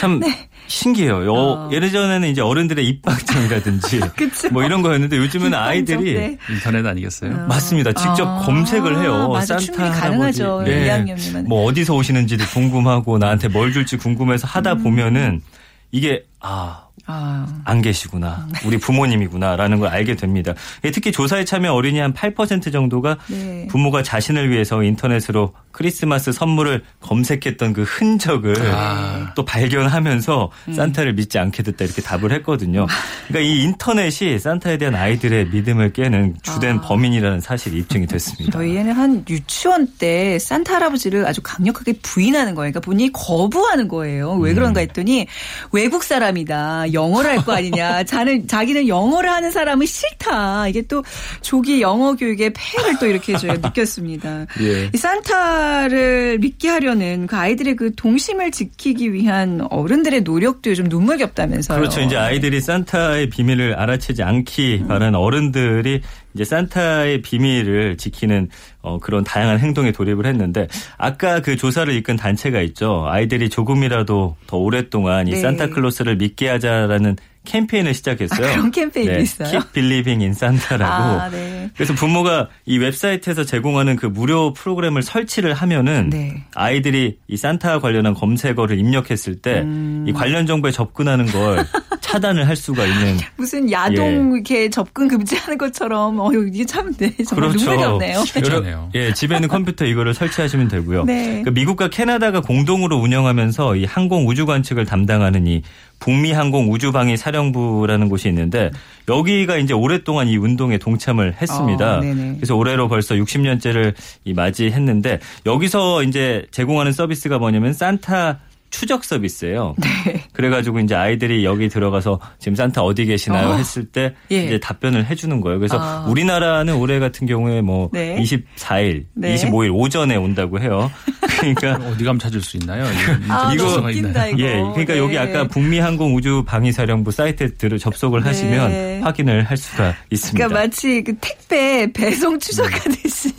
[0.00, 0.22] 참
[0.68, 1.26] 신기해요.
[1.26, 1.70] 요 어.
[1.70, 4.48] 예전에는 이제 어른들의 입방정이라든지 그쵸.
[4.50, 6.38] 뭐 이런 거였는데 요즘은 아이들이 네.
[6.48, 7.46] 인터넷 아니겠어요?
[7.46, 7.92] 맞습니다.
[7.92, 9.28] 직접 아, 검색을 해요.
[9.28, 9.58] 맞아.
[9.58, 9.90] 산타.
[9.90, 10.62] 가능하죠.
[10.64, 10.88] 네.
[10.88, 11.46] 2학년이면.
[11.46, 14.82] 뭐 어디서 오시는지도 궁금하고 나한테 뭘 줄지 궁금해서 하다 음.
[14.82, 15.42] 보면은
[15.90, 16.81] 이게 아.
[17.06, 18.46] 아, 안 계시구나.
[18.64, 20.54] 우리 부모님이구나라는 걸 알게 됩니다.
[20.82, 23.66] 특히 조사에 참여 어린이 한 8% 정도가 네.
[23.68, 29.32] 부모가 자신을 위해서 인터넷으로 크리스마스 선물을 검색했던 그 흔적을 아.
[29.34, 30.72] 또 발견하면서 음.
[30.72, 32.86] 산타를 믿지 않게 됐다 이렇게 답을 했거든요.
[33.26, 38.52] 그러니까 이 인터넷이 산타에 대한 아이들의 믿음을 깨는 주된 범인이라는 사실이 입증이 됐습니다.
[38.52, 42.70] 저희 애는 한 유치원 때 산타 할아버지를 아주 강력하게 부인하는 거예요.
[42.70, 44.34] 그러니까 본인이 거부하는 거예요.
[44.34, 44.82] 왜 그런가 음.
[44.82, 45.26] 했더니
[45.72, 46.91] 외국 사람이다.
[46.92, 48.04] 영어를 할 거 아니냐.
[48.04, 50.68] 자는, 자기는 영어를 하는 사람은 싫다.
[50.68, 51.02] 이게 또
[51.40, 54.46] 조기 영어 교육의 폐해를 또 이렇게 저희가 느꼈습니다.
[54.60, 54.90] 예.
[54.94, 61.78] 이 산타를 믿게 하려는 그 아이들의 그 동심을 지키기 위한 어른들의 노력도 좀 눈물겹다면서요.
[61.78, 62.00] 그렇죠.
[62.00, 66.00] 이제 아이들이 산타의 비밀을 알아채지 않기 바라는 어른들이
[66.34, 68.48] 이제 산타의 비밀을 지키는
[68.82, 70.68] 어, 그런 다양한 행동에 돌입을 했는데
[70.98, 73.06] 아까 그 조사를 이끈 단체가 있죠.
[73.08, 75.40] 아이들이 조금이라도 더 오랫동안 이 네.
[75.40, 78.46] 산타클로스를 믿게 하자라는 캠페인을 시작했어요.
[78.46, 79.48] 아, 그런 캠페인도 있어요?
[79.50, 81.20] Keep Believing in Santa라고.
[81.20, 81.70] 아, 네.
[81.74, 86.44] 그래서 부모가 이 웹사이트에서 제공하는 그 무료 프로그램을 설치를 하면은 네.
[86.54, 90.12] 아이들이 이 산타 관련한 검색어를 입력했을 때이 음.
[90.14, 91.66] 관련 정보에 접근하는 걸
[92.00, 94.34] 차단을 할 수가 있는 무슨 야동 예.
[94.34, 97.70] 이렇게 접근 금지하는 것처럼 어 이게 참 네, 정말 그렇죠.
[97.70, 98.24] 눈물이 없네요.
[98.24, 98.90] 실제네요.
[98.94, 101.04] 예, 집에 있는 컴퓨터 이거를 설치하시면 되고요.
[101.04, 101.42] 네.
[101.42, 105.62] 그 미국과 캐나다가 공동으로 운영하면서 이 항공 우주 관측을 담당하는 이
[106.02, 108.72] 북미 항공 우주방위 사령부라는 곳이 있는데
[109.08, 111.98] 여기가 이제 오랫동안 이 운동에 동참을 했습니다.
[111.98, 112.00] 어.
[112.00, 118.40] 그래서 올해로 벌써 60년째를 이 맞이했는데 여기서 이제 제공하는 서비스가 뭐냐면 산타
[118.72, 119.76] 추적 서비스예요.
[119.78, 120.24] 네.
[120.32, 123.56] 그래가지고 이제 아이들이 여기 들어가서 지금 산타 어디 계시나요 어.
[123.56, 124.44] 했을 때 예.
[124.44, 125.58] 이제 답변을 해주는 거예요.
[125.60, 126.06] 그래서 아.
[126.08, 128.16] 우리나라는 올해 같은 경우에 뭐 네.
[128.18, 129.34] 24일, 네.
[129.36, 130.90] 25일 오전에 온다고 해요.
[131.38, 132.84] 그러니까 어디 가면 찾을 수 있나요?
[133.28, 134.38] 아, 이거- 웃긴다 이거.
[134.40, 134.98] 예, 그러니까 네.
[134.98, 138.26] 여기 아까 북미 항공 우주 방위사령부 사이트에 들 접속을 네.
[138.28, 140.48] 하시면 확인을 할 수가 있습니다.
[140.48, 143.32] 그러니까 마치 그 택배 배송 추적하듯이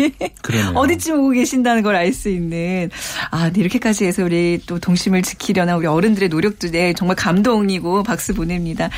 [0.44, 0.72] 그러네요.
[0.76, 2.90] 어디쯤 오고 계신다는 걸 알 수 있는
[3.32, 8.34] 아 네, 이렇게까지 해서 우리 또 동심을 지키려는 우리 어른들의 노력도 네, 정말 감동이고 박수
[8.34, 8.90] 보냅니다.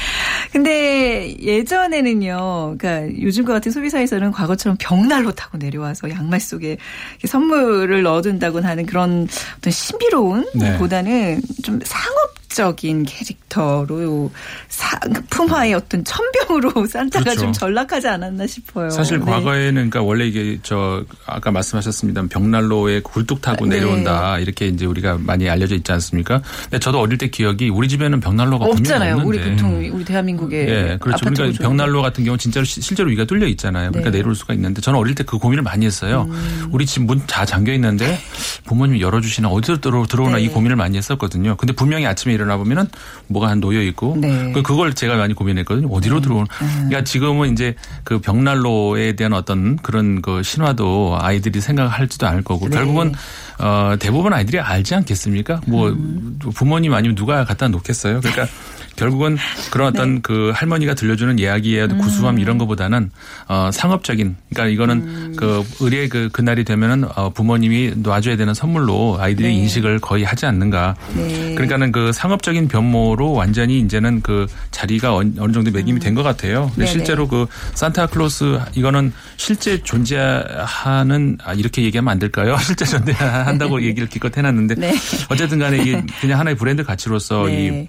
[0.52, 6.78] 근데 예전에는요, 그러니까 요즘과 같은 소비사에서는 과거처럼 벽난로 타고 내려와서 양말 속에
[7.26, 10.78] 선물을 넣어둔다고 하는 그런 어떤 신비로운 네.
[10.78, 12.25] 보다는 좀 상업
[12.60, 14.32] 적인 캐릭터로
[14.70, 14.98] 사,
[15.30, 17.42] 품화의 어떤 천병으로 산타가 그렇죠.
[17.42, 18.90] 좀 전락하지 않았나 싶어요.
[18.90, 19.26] 사실 네.
[19.26, 22.24] 과거에는 그러니까 원래 이게 저 아까 말씀하셨습니다.
[22.30, 23.76] 벽난로에 굴뚝 타고 네.
[23.76, 26.42] 내려온다 이렇게 이제 우리가 많이 알려져 있지 않습니까?
[26.64, 29.22] 근데 저도 어릴 때 기억이 우리 집에는 벽난로가 없잖아요.
[29.26, 31.26] 우리 보통 우리 대한민국의 예, 그렇죠.
[31.26, 31.62] 아파트 그러니까.
[31.64, 33.92] 벽난로 같은 경우 는 진짜로 시- 실제로 위가 뚫려 있잖아요.
[33.92, 34.18] 그러니까 네.
[34.20, 36.28] 내려올 수가 있는데 저는 어릴 때 그 고민을 많이 했어요.
[36.30, 36.68] 음.
[36.72, 38.20] 우리 집 문 다 잠겨 있는데
[38.66, 40.44] 부모님이 열어주시나 어디서 들어 들어오나 네.
[40.44, 41.56] 이 고민을 많이 했었거든요.
[41.58, 42.88] 근데 분명히 아침에 일어 나 보면은
[43.28, 44.52] 뭐가 한 놓여 있고 네.
[44.54, 45.88] 그 그걸 제가 많이 고민했거든요.
[45.90, 46.48] 어디로 들어오는?
[46.48, 52.76] 그러니까 지금은 이제 그 벽난로에 대한 어떤 그런 그 신화도 아이들이 생각할지도 않을 거고 네.
[52.76, 53.14] 결국은
[53.60, 55.62] 어 대부분 아이들이 알지 않겠습니까?
[55.68, 56.40] 뭐 음.
[56.54, 58.20] 부모님 아니면 누가 갖다 놓겠어요.
[58.22, 58.48] 그러니까
[58.96, 59.38] 결국은
[59.72, 60.20] 그런 어떤 네.
[60.24, 61.98] 그 할머니가 들려주는 이야기의 음.
[61.98, 63.12] 구수함 이런 것보다는
[63.48, 65.34] 어 상업적인 그러니까 이거는 음.
[65.38, 69.54] 그 의뢰 그 그날이 되면은 어 부모님이 놔줘야 되는 선물로 아이들이 네.
[69.56, 70.96] 인식을 거의 하지 않는가.
[71.16, 71.54] 네.
[71.56, 76.72] 그러니까는 그 상업적인 변모로 완전히 이제는 그 자리가 어느 정도 매김이 된것 같아요.
[76.76, 76.86] 근데 음.
[76.86, 76.92] 네네.
[76.92, 82.58] 실제로 그 산타클로스 이거는 실제 존재하는 아 이렇게 얘기하면 안 될까요?
[82.64, 84.94] 실제 존재한다고 얘기를 기껏 해놨는데 네.
[85.30, 87.88] 어쨌든 간에 이게 그냥 하나의 브랜드 가치로서 이 네.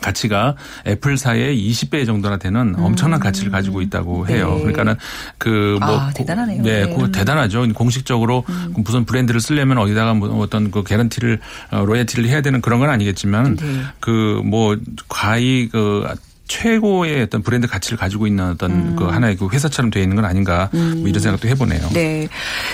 [0.00, 4.48] 가치가 애플사의 20배 정도나 되는 엄청난 가치를 가지고 있다고 해요.
[4.48, 4.54] 음.
[4.54, 4.60] 네.
[4.60, 4.96] 그러니까는
[5.38, 6.62] 그뭐 아, 대단하네요.
[6.62, 6.94] 네, 네.
[6.94, 7.12] 음.
[7.12, 7.68] 대단하죠.
[7.74, 8.44] 공식적으로
[8.76, 13.56] 무슨 브랜드를 쓰려면 어디다가 뭐 어떤 그 개런티를 어, 로열티를 해야 되는 그런 건 아니겠지만
[13.56, 13.80] 네.
[14.00, 14.76] 그뭐
[15.08, 16.06] 과히 그
[16.46, 18.96] 최고의 어떤 브랜드 가치를 가지고 있는 어떤 음.
[18.96, 21.88] 그 하나의 그 회사처럼 되어 있는 건 아닌가 뭐 이런 생각도 해보네요.
[21.94, 22.28] 네.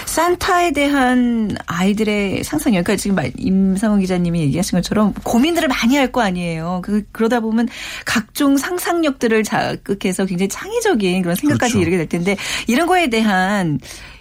[0.06, 2.85] 산타에 대한 아이들의 상상력.
[2.85, 6.80] 그러니까 지금 말- 임상훈 기자님이 얘기하신 것처럼 고민들을 많이 할 거 아니에요.
[6.83, 7.68] 그, 그러다 보면
[8.04, 11.83] 각종 상상력들을 자극해서 굉장히 창의적인 그런 생각까지 그렇죠.
[11.83, 13.78] 이르게 될 텐데 이런 거에 대한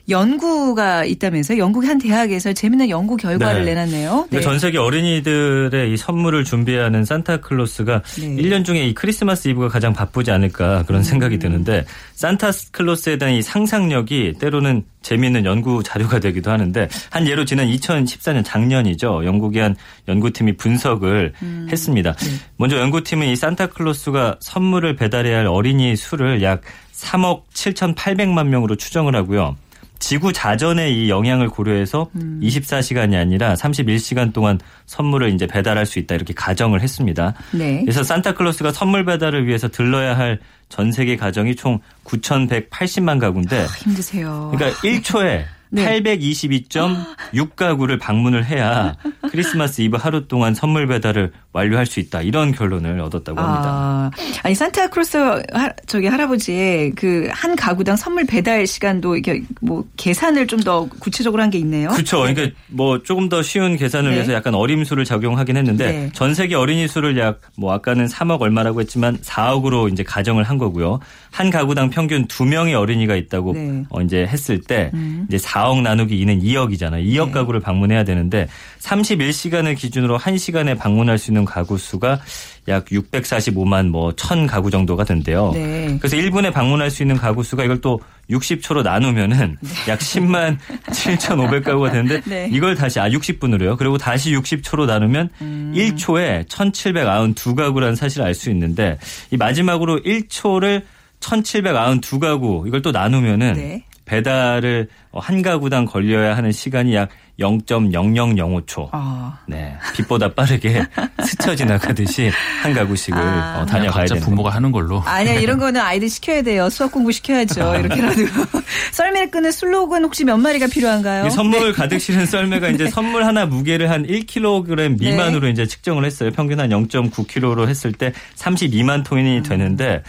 [0.10, 1.58] 연구가 있다면서요?
[1.60, 3.74] 영국의 한 대학에서 재밌는 연구 결과를 네.
[3.74, 4.28] 내놨네요.
[4.30, 8.28] 그러니까 전 세계 어린이들의 이 선물을 준비하는 산타클로스가 네.
[8.36, 11.40] 1년 중에 이 크리스마스 이브가 가장 바쁘지 않을까 그런 생각이 음.
[11.40, 18.44] 드는데 산타클로스에 대한 이 상상력이 때로는 재미있는 연구 자료가 되기도 하는데 한 예로 지난 2014년
[18.44, 19.26] 작년이죠.
[19.26, 19.76] 영국의 한
[20.08, 21.68] 연구팀이 분석을 음.
[21.72, 22.14] 했습니다.
[22.14, 22.30] 네.
[22.58, 26.62] 먼저 연구팀은 이 산타클로스가 선물을 배달해야 할 어린이 수를 약
[26.94, 29.56] 3억 7,800만 명으로 추정을 하고요.
[30.00, 32.40] 지구 자전의 이 영향을 고려해서 음.
[32.42, 37.34] 24시간이 아니라 31시간 동안 선물을 이제 배달할 수 있다 이렇게 가정을 했습니다.
[37.52, 37.82] 네.
[37.82, 44.52] 그래서 산타클로스가 선물 배달을 위해서 들러야 할 전 세계 가정이 총 9,180만 가구인데 힘드세요.
[44.56, 46.02] 그러니까 1초에 네.
[46.02, 48.96] 822.6가구를 방문을 해야
[49.30, 52.22] 크리스마스 이브 하루 동안 선물 배달을 완료할 수 있다.
[52.22, 53.64] 이런 결론을 얻었다고 합니다.
[53.68, 54.12] 아,
[54.44, 55.18] 아니 산타크로스
[55.52, 61.42] 하, 저기 할아버지의 그 한 가구당 선물 배달 시간도 이게 뭐 계산을 좀 더 구체적으로
[61.42, 61.90] 한 게 있네요.
[61.90, 62.20] 그렇죠.
[62.20, 64.16] 그러니까 뭐 조금 더 쉬운 계산을 네.
[64.18, 66.10] 위해서 약간 어림수를 적용하긴 했는데 네.
[66.14, 71.00] 전 세계 어린이 수를 약 뭐 아까는 3억 얼마라고 했지만 4억으로 이제 가정을 한 거고요.
[71.32, 73.60] 한 가구당 평균 2명의 어린이가 있다고 네.
[73.60, 73.86] 음.
[73.90, 74.92] 어 이제 했을 때
[75.28, 77.06] 이제 4억 나누기 2는 2억이잖아요.
[77.06, 77.32] 2억 네.
[77.32, 78.48] 가구를 방문해야 되는데
[78.80, 82.20] 31시간을 기준으로 1시간에 방문할 수 있는 가구 수가
[82.68, 85.52] 약 645만 뭐 1000 가구 정도가 된대요.
[85.54, 85.98] 네.
[86.00, 92.22] 그래서 1분에 방문할 수 있는 가구 수가 이걸 또 60초로 나누면은 약 10만 7,500가구가 되는데
[92.30, 92.50] 네.
[92.52, 93.78] 이걸 다시 아 60분으로요.
[93.78, 95.74] 그리고 다시 60초로 나누면 음.
[95.76, 98.98] 1초에 1,792가구라는 사실을 알 수 있는데
[99.32, 100.84] 이 마지막으로 1초를
[101.20, 103.84] 1,792가구 이걸 또 나누면은 네.
[104.10, 108.90] 배달을 어, 한 가구당 걸려야 하는 시간이 약 0.0005초.
[108.92, 109.38] 아.
[109.48, 109.76] 네.
[109.96, 110.84] 빛보다 빠르게
[111.24, 112.30] 스쳐 지나가듯이
[112.62, 113.62] 한 가구씩을 아.
[113.62, 115.00] 어, 다녀가야 되는 부모가 하는 걸로.
[115.06, 116.70] 아니야 이런 거는 아이들 시켜야 돼요.
[116.70, 117.76] 수학 공부 시켜야죠.
[117.76, 118.22] 이렇게라도
[118.92, 121.28] 썰매를 끄는 슬로건 혹시 몇 마리가 필요한가요?
[121.28, 126.32] 이 선물 가득 실은 썰매가 이제 선물 하나 무게를 한 1kg 미만으로 이제 측정을 했어요.
[126.32, 130.04] 평균 한 0.9kg로 했을 때 32만 톤이 되는데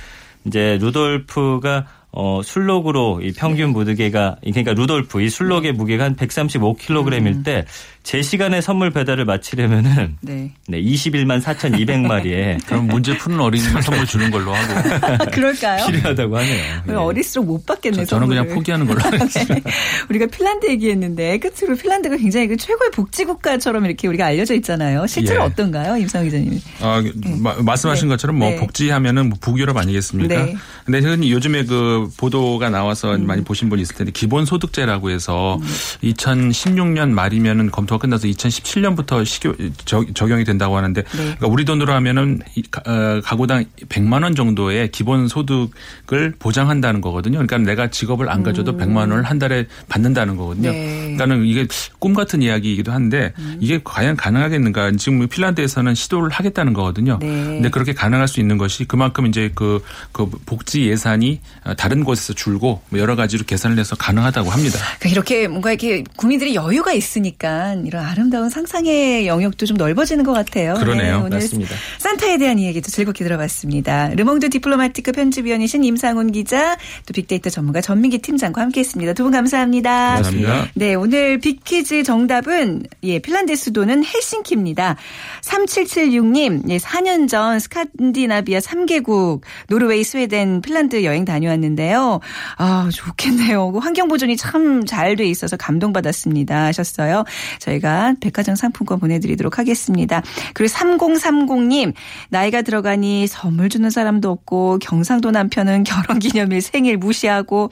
[0.46, 7.64] 이제 루돌프가 어, 술록으로 이 평균 무게가 그러니까 루돌프 이 술록의 무게가 한 135kg일 때
[8.02, 10.50] 제 시간에 선물 배달을 마치려면은 네.
[10.66, 15.86] 네, 21만 4,200마리에 그럼 문제 푸는 어린이만 선물 주는 걸로 하고 그럴까요?
[15.86, 16.82] 필요하다고 하네요.
[16.88, 16.92] 예.
[16.94, 18.06] 어릴수록 못 받겠네.
[18.06, 18.48] 저는 그냥.
[18.48, 19.54] 포기하는 걸로 하겠습니다.
[19.54, 19.62] 네.
[20.08, 25.06] 우리가 핀란드 얘기했는데 끝으로 핀란드가 굉장히 그 최고의 복지 국가처럼 이렇게 우리가 알려져 있잖아요.
[25.06, 25.46] 실제로 예.
[25.46, 26.58] 어떤가요, 임상 기자님?
[26.80, 27.02] 아,
[27.42, 28.14] 마- 말씀하신 네.
[28.14, 28.56] 것처럼 뭐 네.
[28.56, 30.46] 복지하면은 뭐 북유럽 아니겠습니까?
[30.46, 30.56] 네.
[30.86, 33.26] 근데 흔히 요즘에 그 보도가 나와서 음.
[33.26, 35.58] 많이 보신 분이 있을 텐데 기본소득제라고 해서
[36.02, 41.08] 2016년 말이면은 검토가 끝나서 2017년부터 시교, 적, 적용이 된다고 하는데 네.
[41.12, 47.38] 그러니까 우리 돈으로 하면은 가- 어, 가구당 100만 원 정도의 기본소득을 보장한다는 거거든요.
[47.38, 50.70] 그러니까 내가 직업을 안 가져도 100만 원을 한 달에 받는다는 거거든요.
[50.70, 50.72] 음.
[50.72, 50.80] 네.
[50.80, 51.16] 음.
[51.16, 51.66] 그러니까는 이게
[51.98, 54.92] 꿈 같은 이야기이기도 한데 이게 과연 가능하겠는가?
[54.92, 57.18] 지금 핀란드에서는 시도를 하겠다는 거거든요.
[57.20, 57.26] 네.
[57.26, 59.82] 근데 그렇게 가능할 수 있는 것이 그만큼 이제 그,
[60.12, 61.40] 그 복지 예산이
[61.76, 64.78] 다른 곳에서 줄고 뭐 여러 가지로 계산을 해서 가능하다고 합니다.
[65.00, 70.74] 그러니까 이렇게 뭔가 이렇게 국민들이 여유가 있으니까 이런 아름다운 상상의 영역도 좀 넓어지는 것 같아요.
[70.74, 71.18] 그러네요.
[71.26, 71.74] 오늘 맞습니다.
[71.98, 74.10] 산타에 대한 이야기도 즐겁게 들어봤습니다.
[74.14, 76.76] 르몽드 디플로마티크 편집위원이신 임상훈 기자,
[77.06, 79.14] 또 빅데이터 전문가 전민기 팀장과 함께했습니다.
[79.14, 80.14] 두 분 감사합니다.
[80.14, 80.68] 감사합니다.
[80.74, 84.96] 네, 오늘 빅퀴즈 정답은 예, 핀란드 수도는 헬싱키입니다.
[85.42, 92.20] 3776님, 예, 4년 전 스칸디나비아 3개국 노르웨이, 스웨덴, 핀란드 여행 다녀왔는데 하셨는데요.
[92.58, 93.72] 아, 좋겠네요.
[93.72, 96.64] 그 환경 보존이 참 잘 돼 있어서 감동받았습니다.
[96.66, 97.24] 하셨어요.
[97.58, 100.22] 저희가 백화점 상품권 보내드리도록 하겠습니다.
[100.54, 101.94] 그리고 3030님,
[102.28, 107.70] 나이가 들어가니 선물 주는 사람도 없고, 경상도 남편은 결혼기념일 생일 무시하고,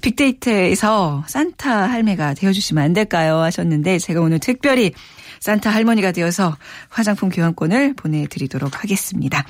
[0.00, 3.38] 빅데이터에서 산타 할매가 되어주시면 안 될까요?
[3.40, 4.92] 하셨는데, 제가 오늘 특별히
[5.40, 6.56] 산타 할머니가 되어서
[6.88, 9.44] 화장품 교환권을 보내드리도록 하겠습니다.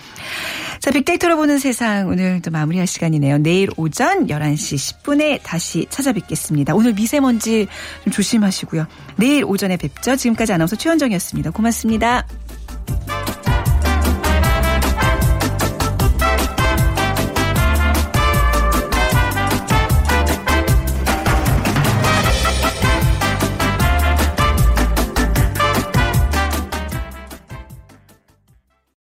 [0.78, 3.38] 자, 빅데이터로 보는 세상 오늘 또 마무리할 시간이네요.
[3.38, 6.74] 내일 오전 11시 10분에 다시 찾아뵙겠습니다.
[6.74, 7.66] 오늘 미세먼지
[8.04, 8.86] 좀 조심하시고요.
[9.16, 10.16] 내일 오전에 뵙죠.
[10.16, 11.50] 지금까지 아나운서 최원정이었습니다.
[11.50, 12.26] 고맙습니다.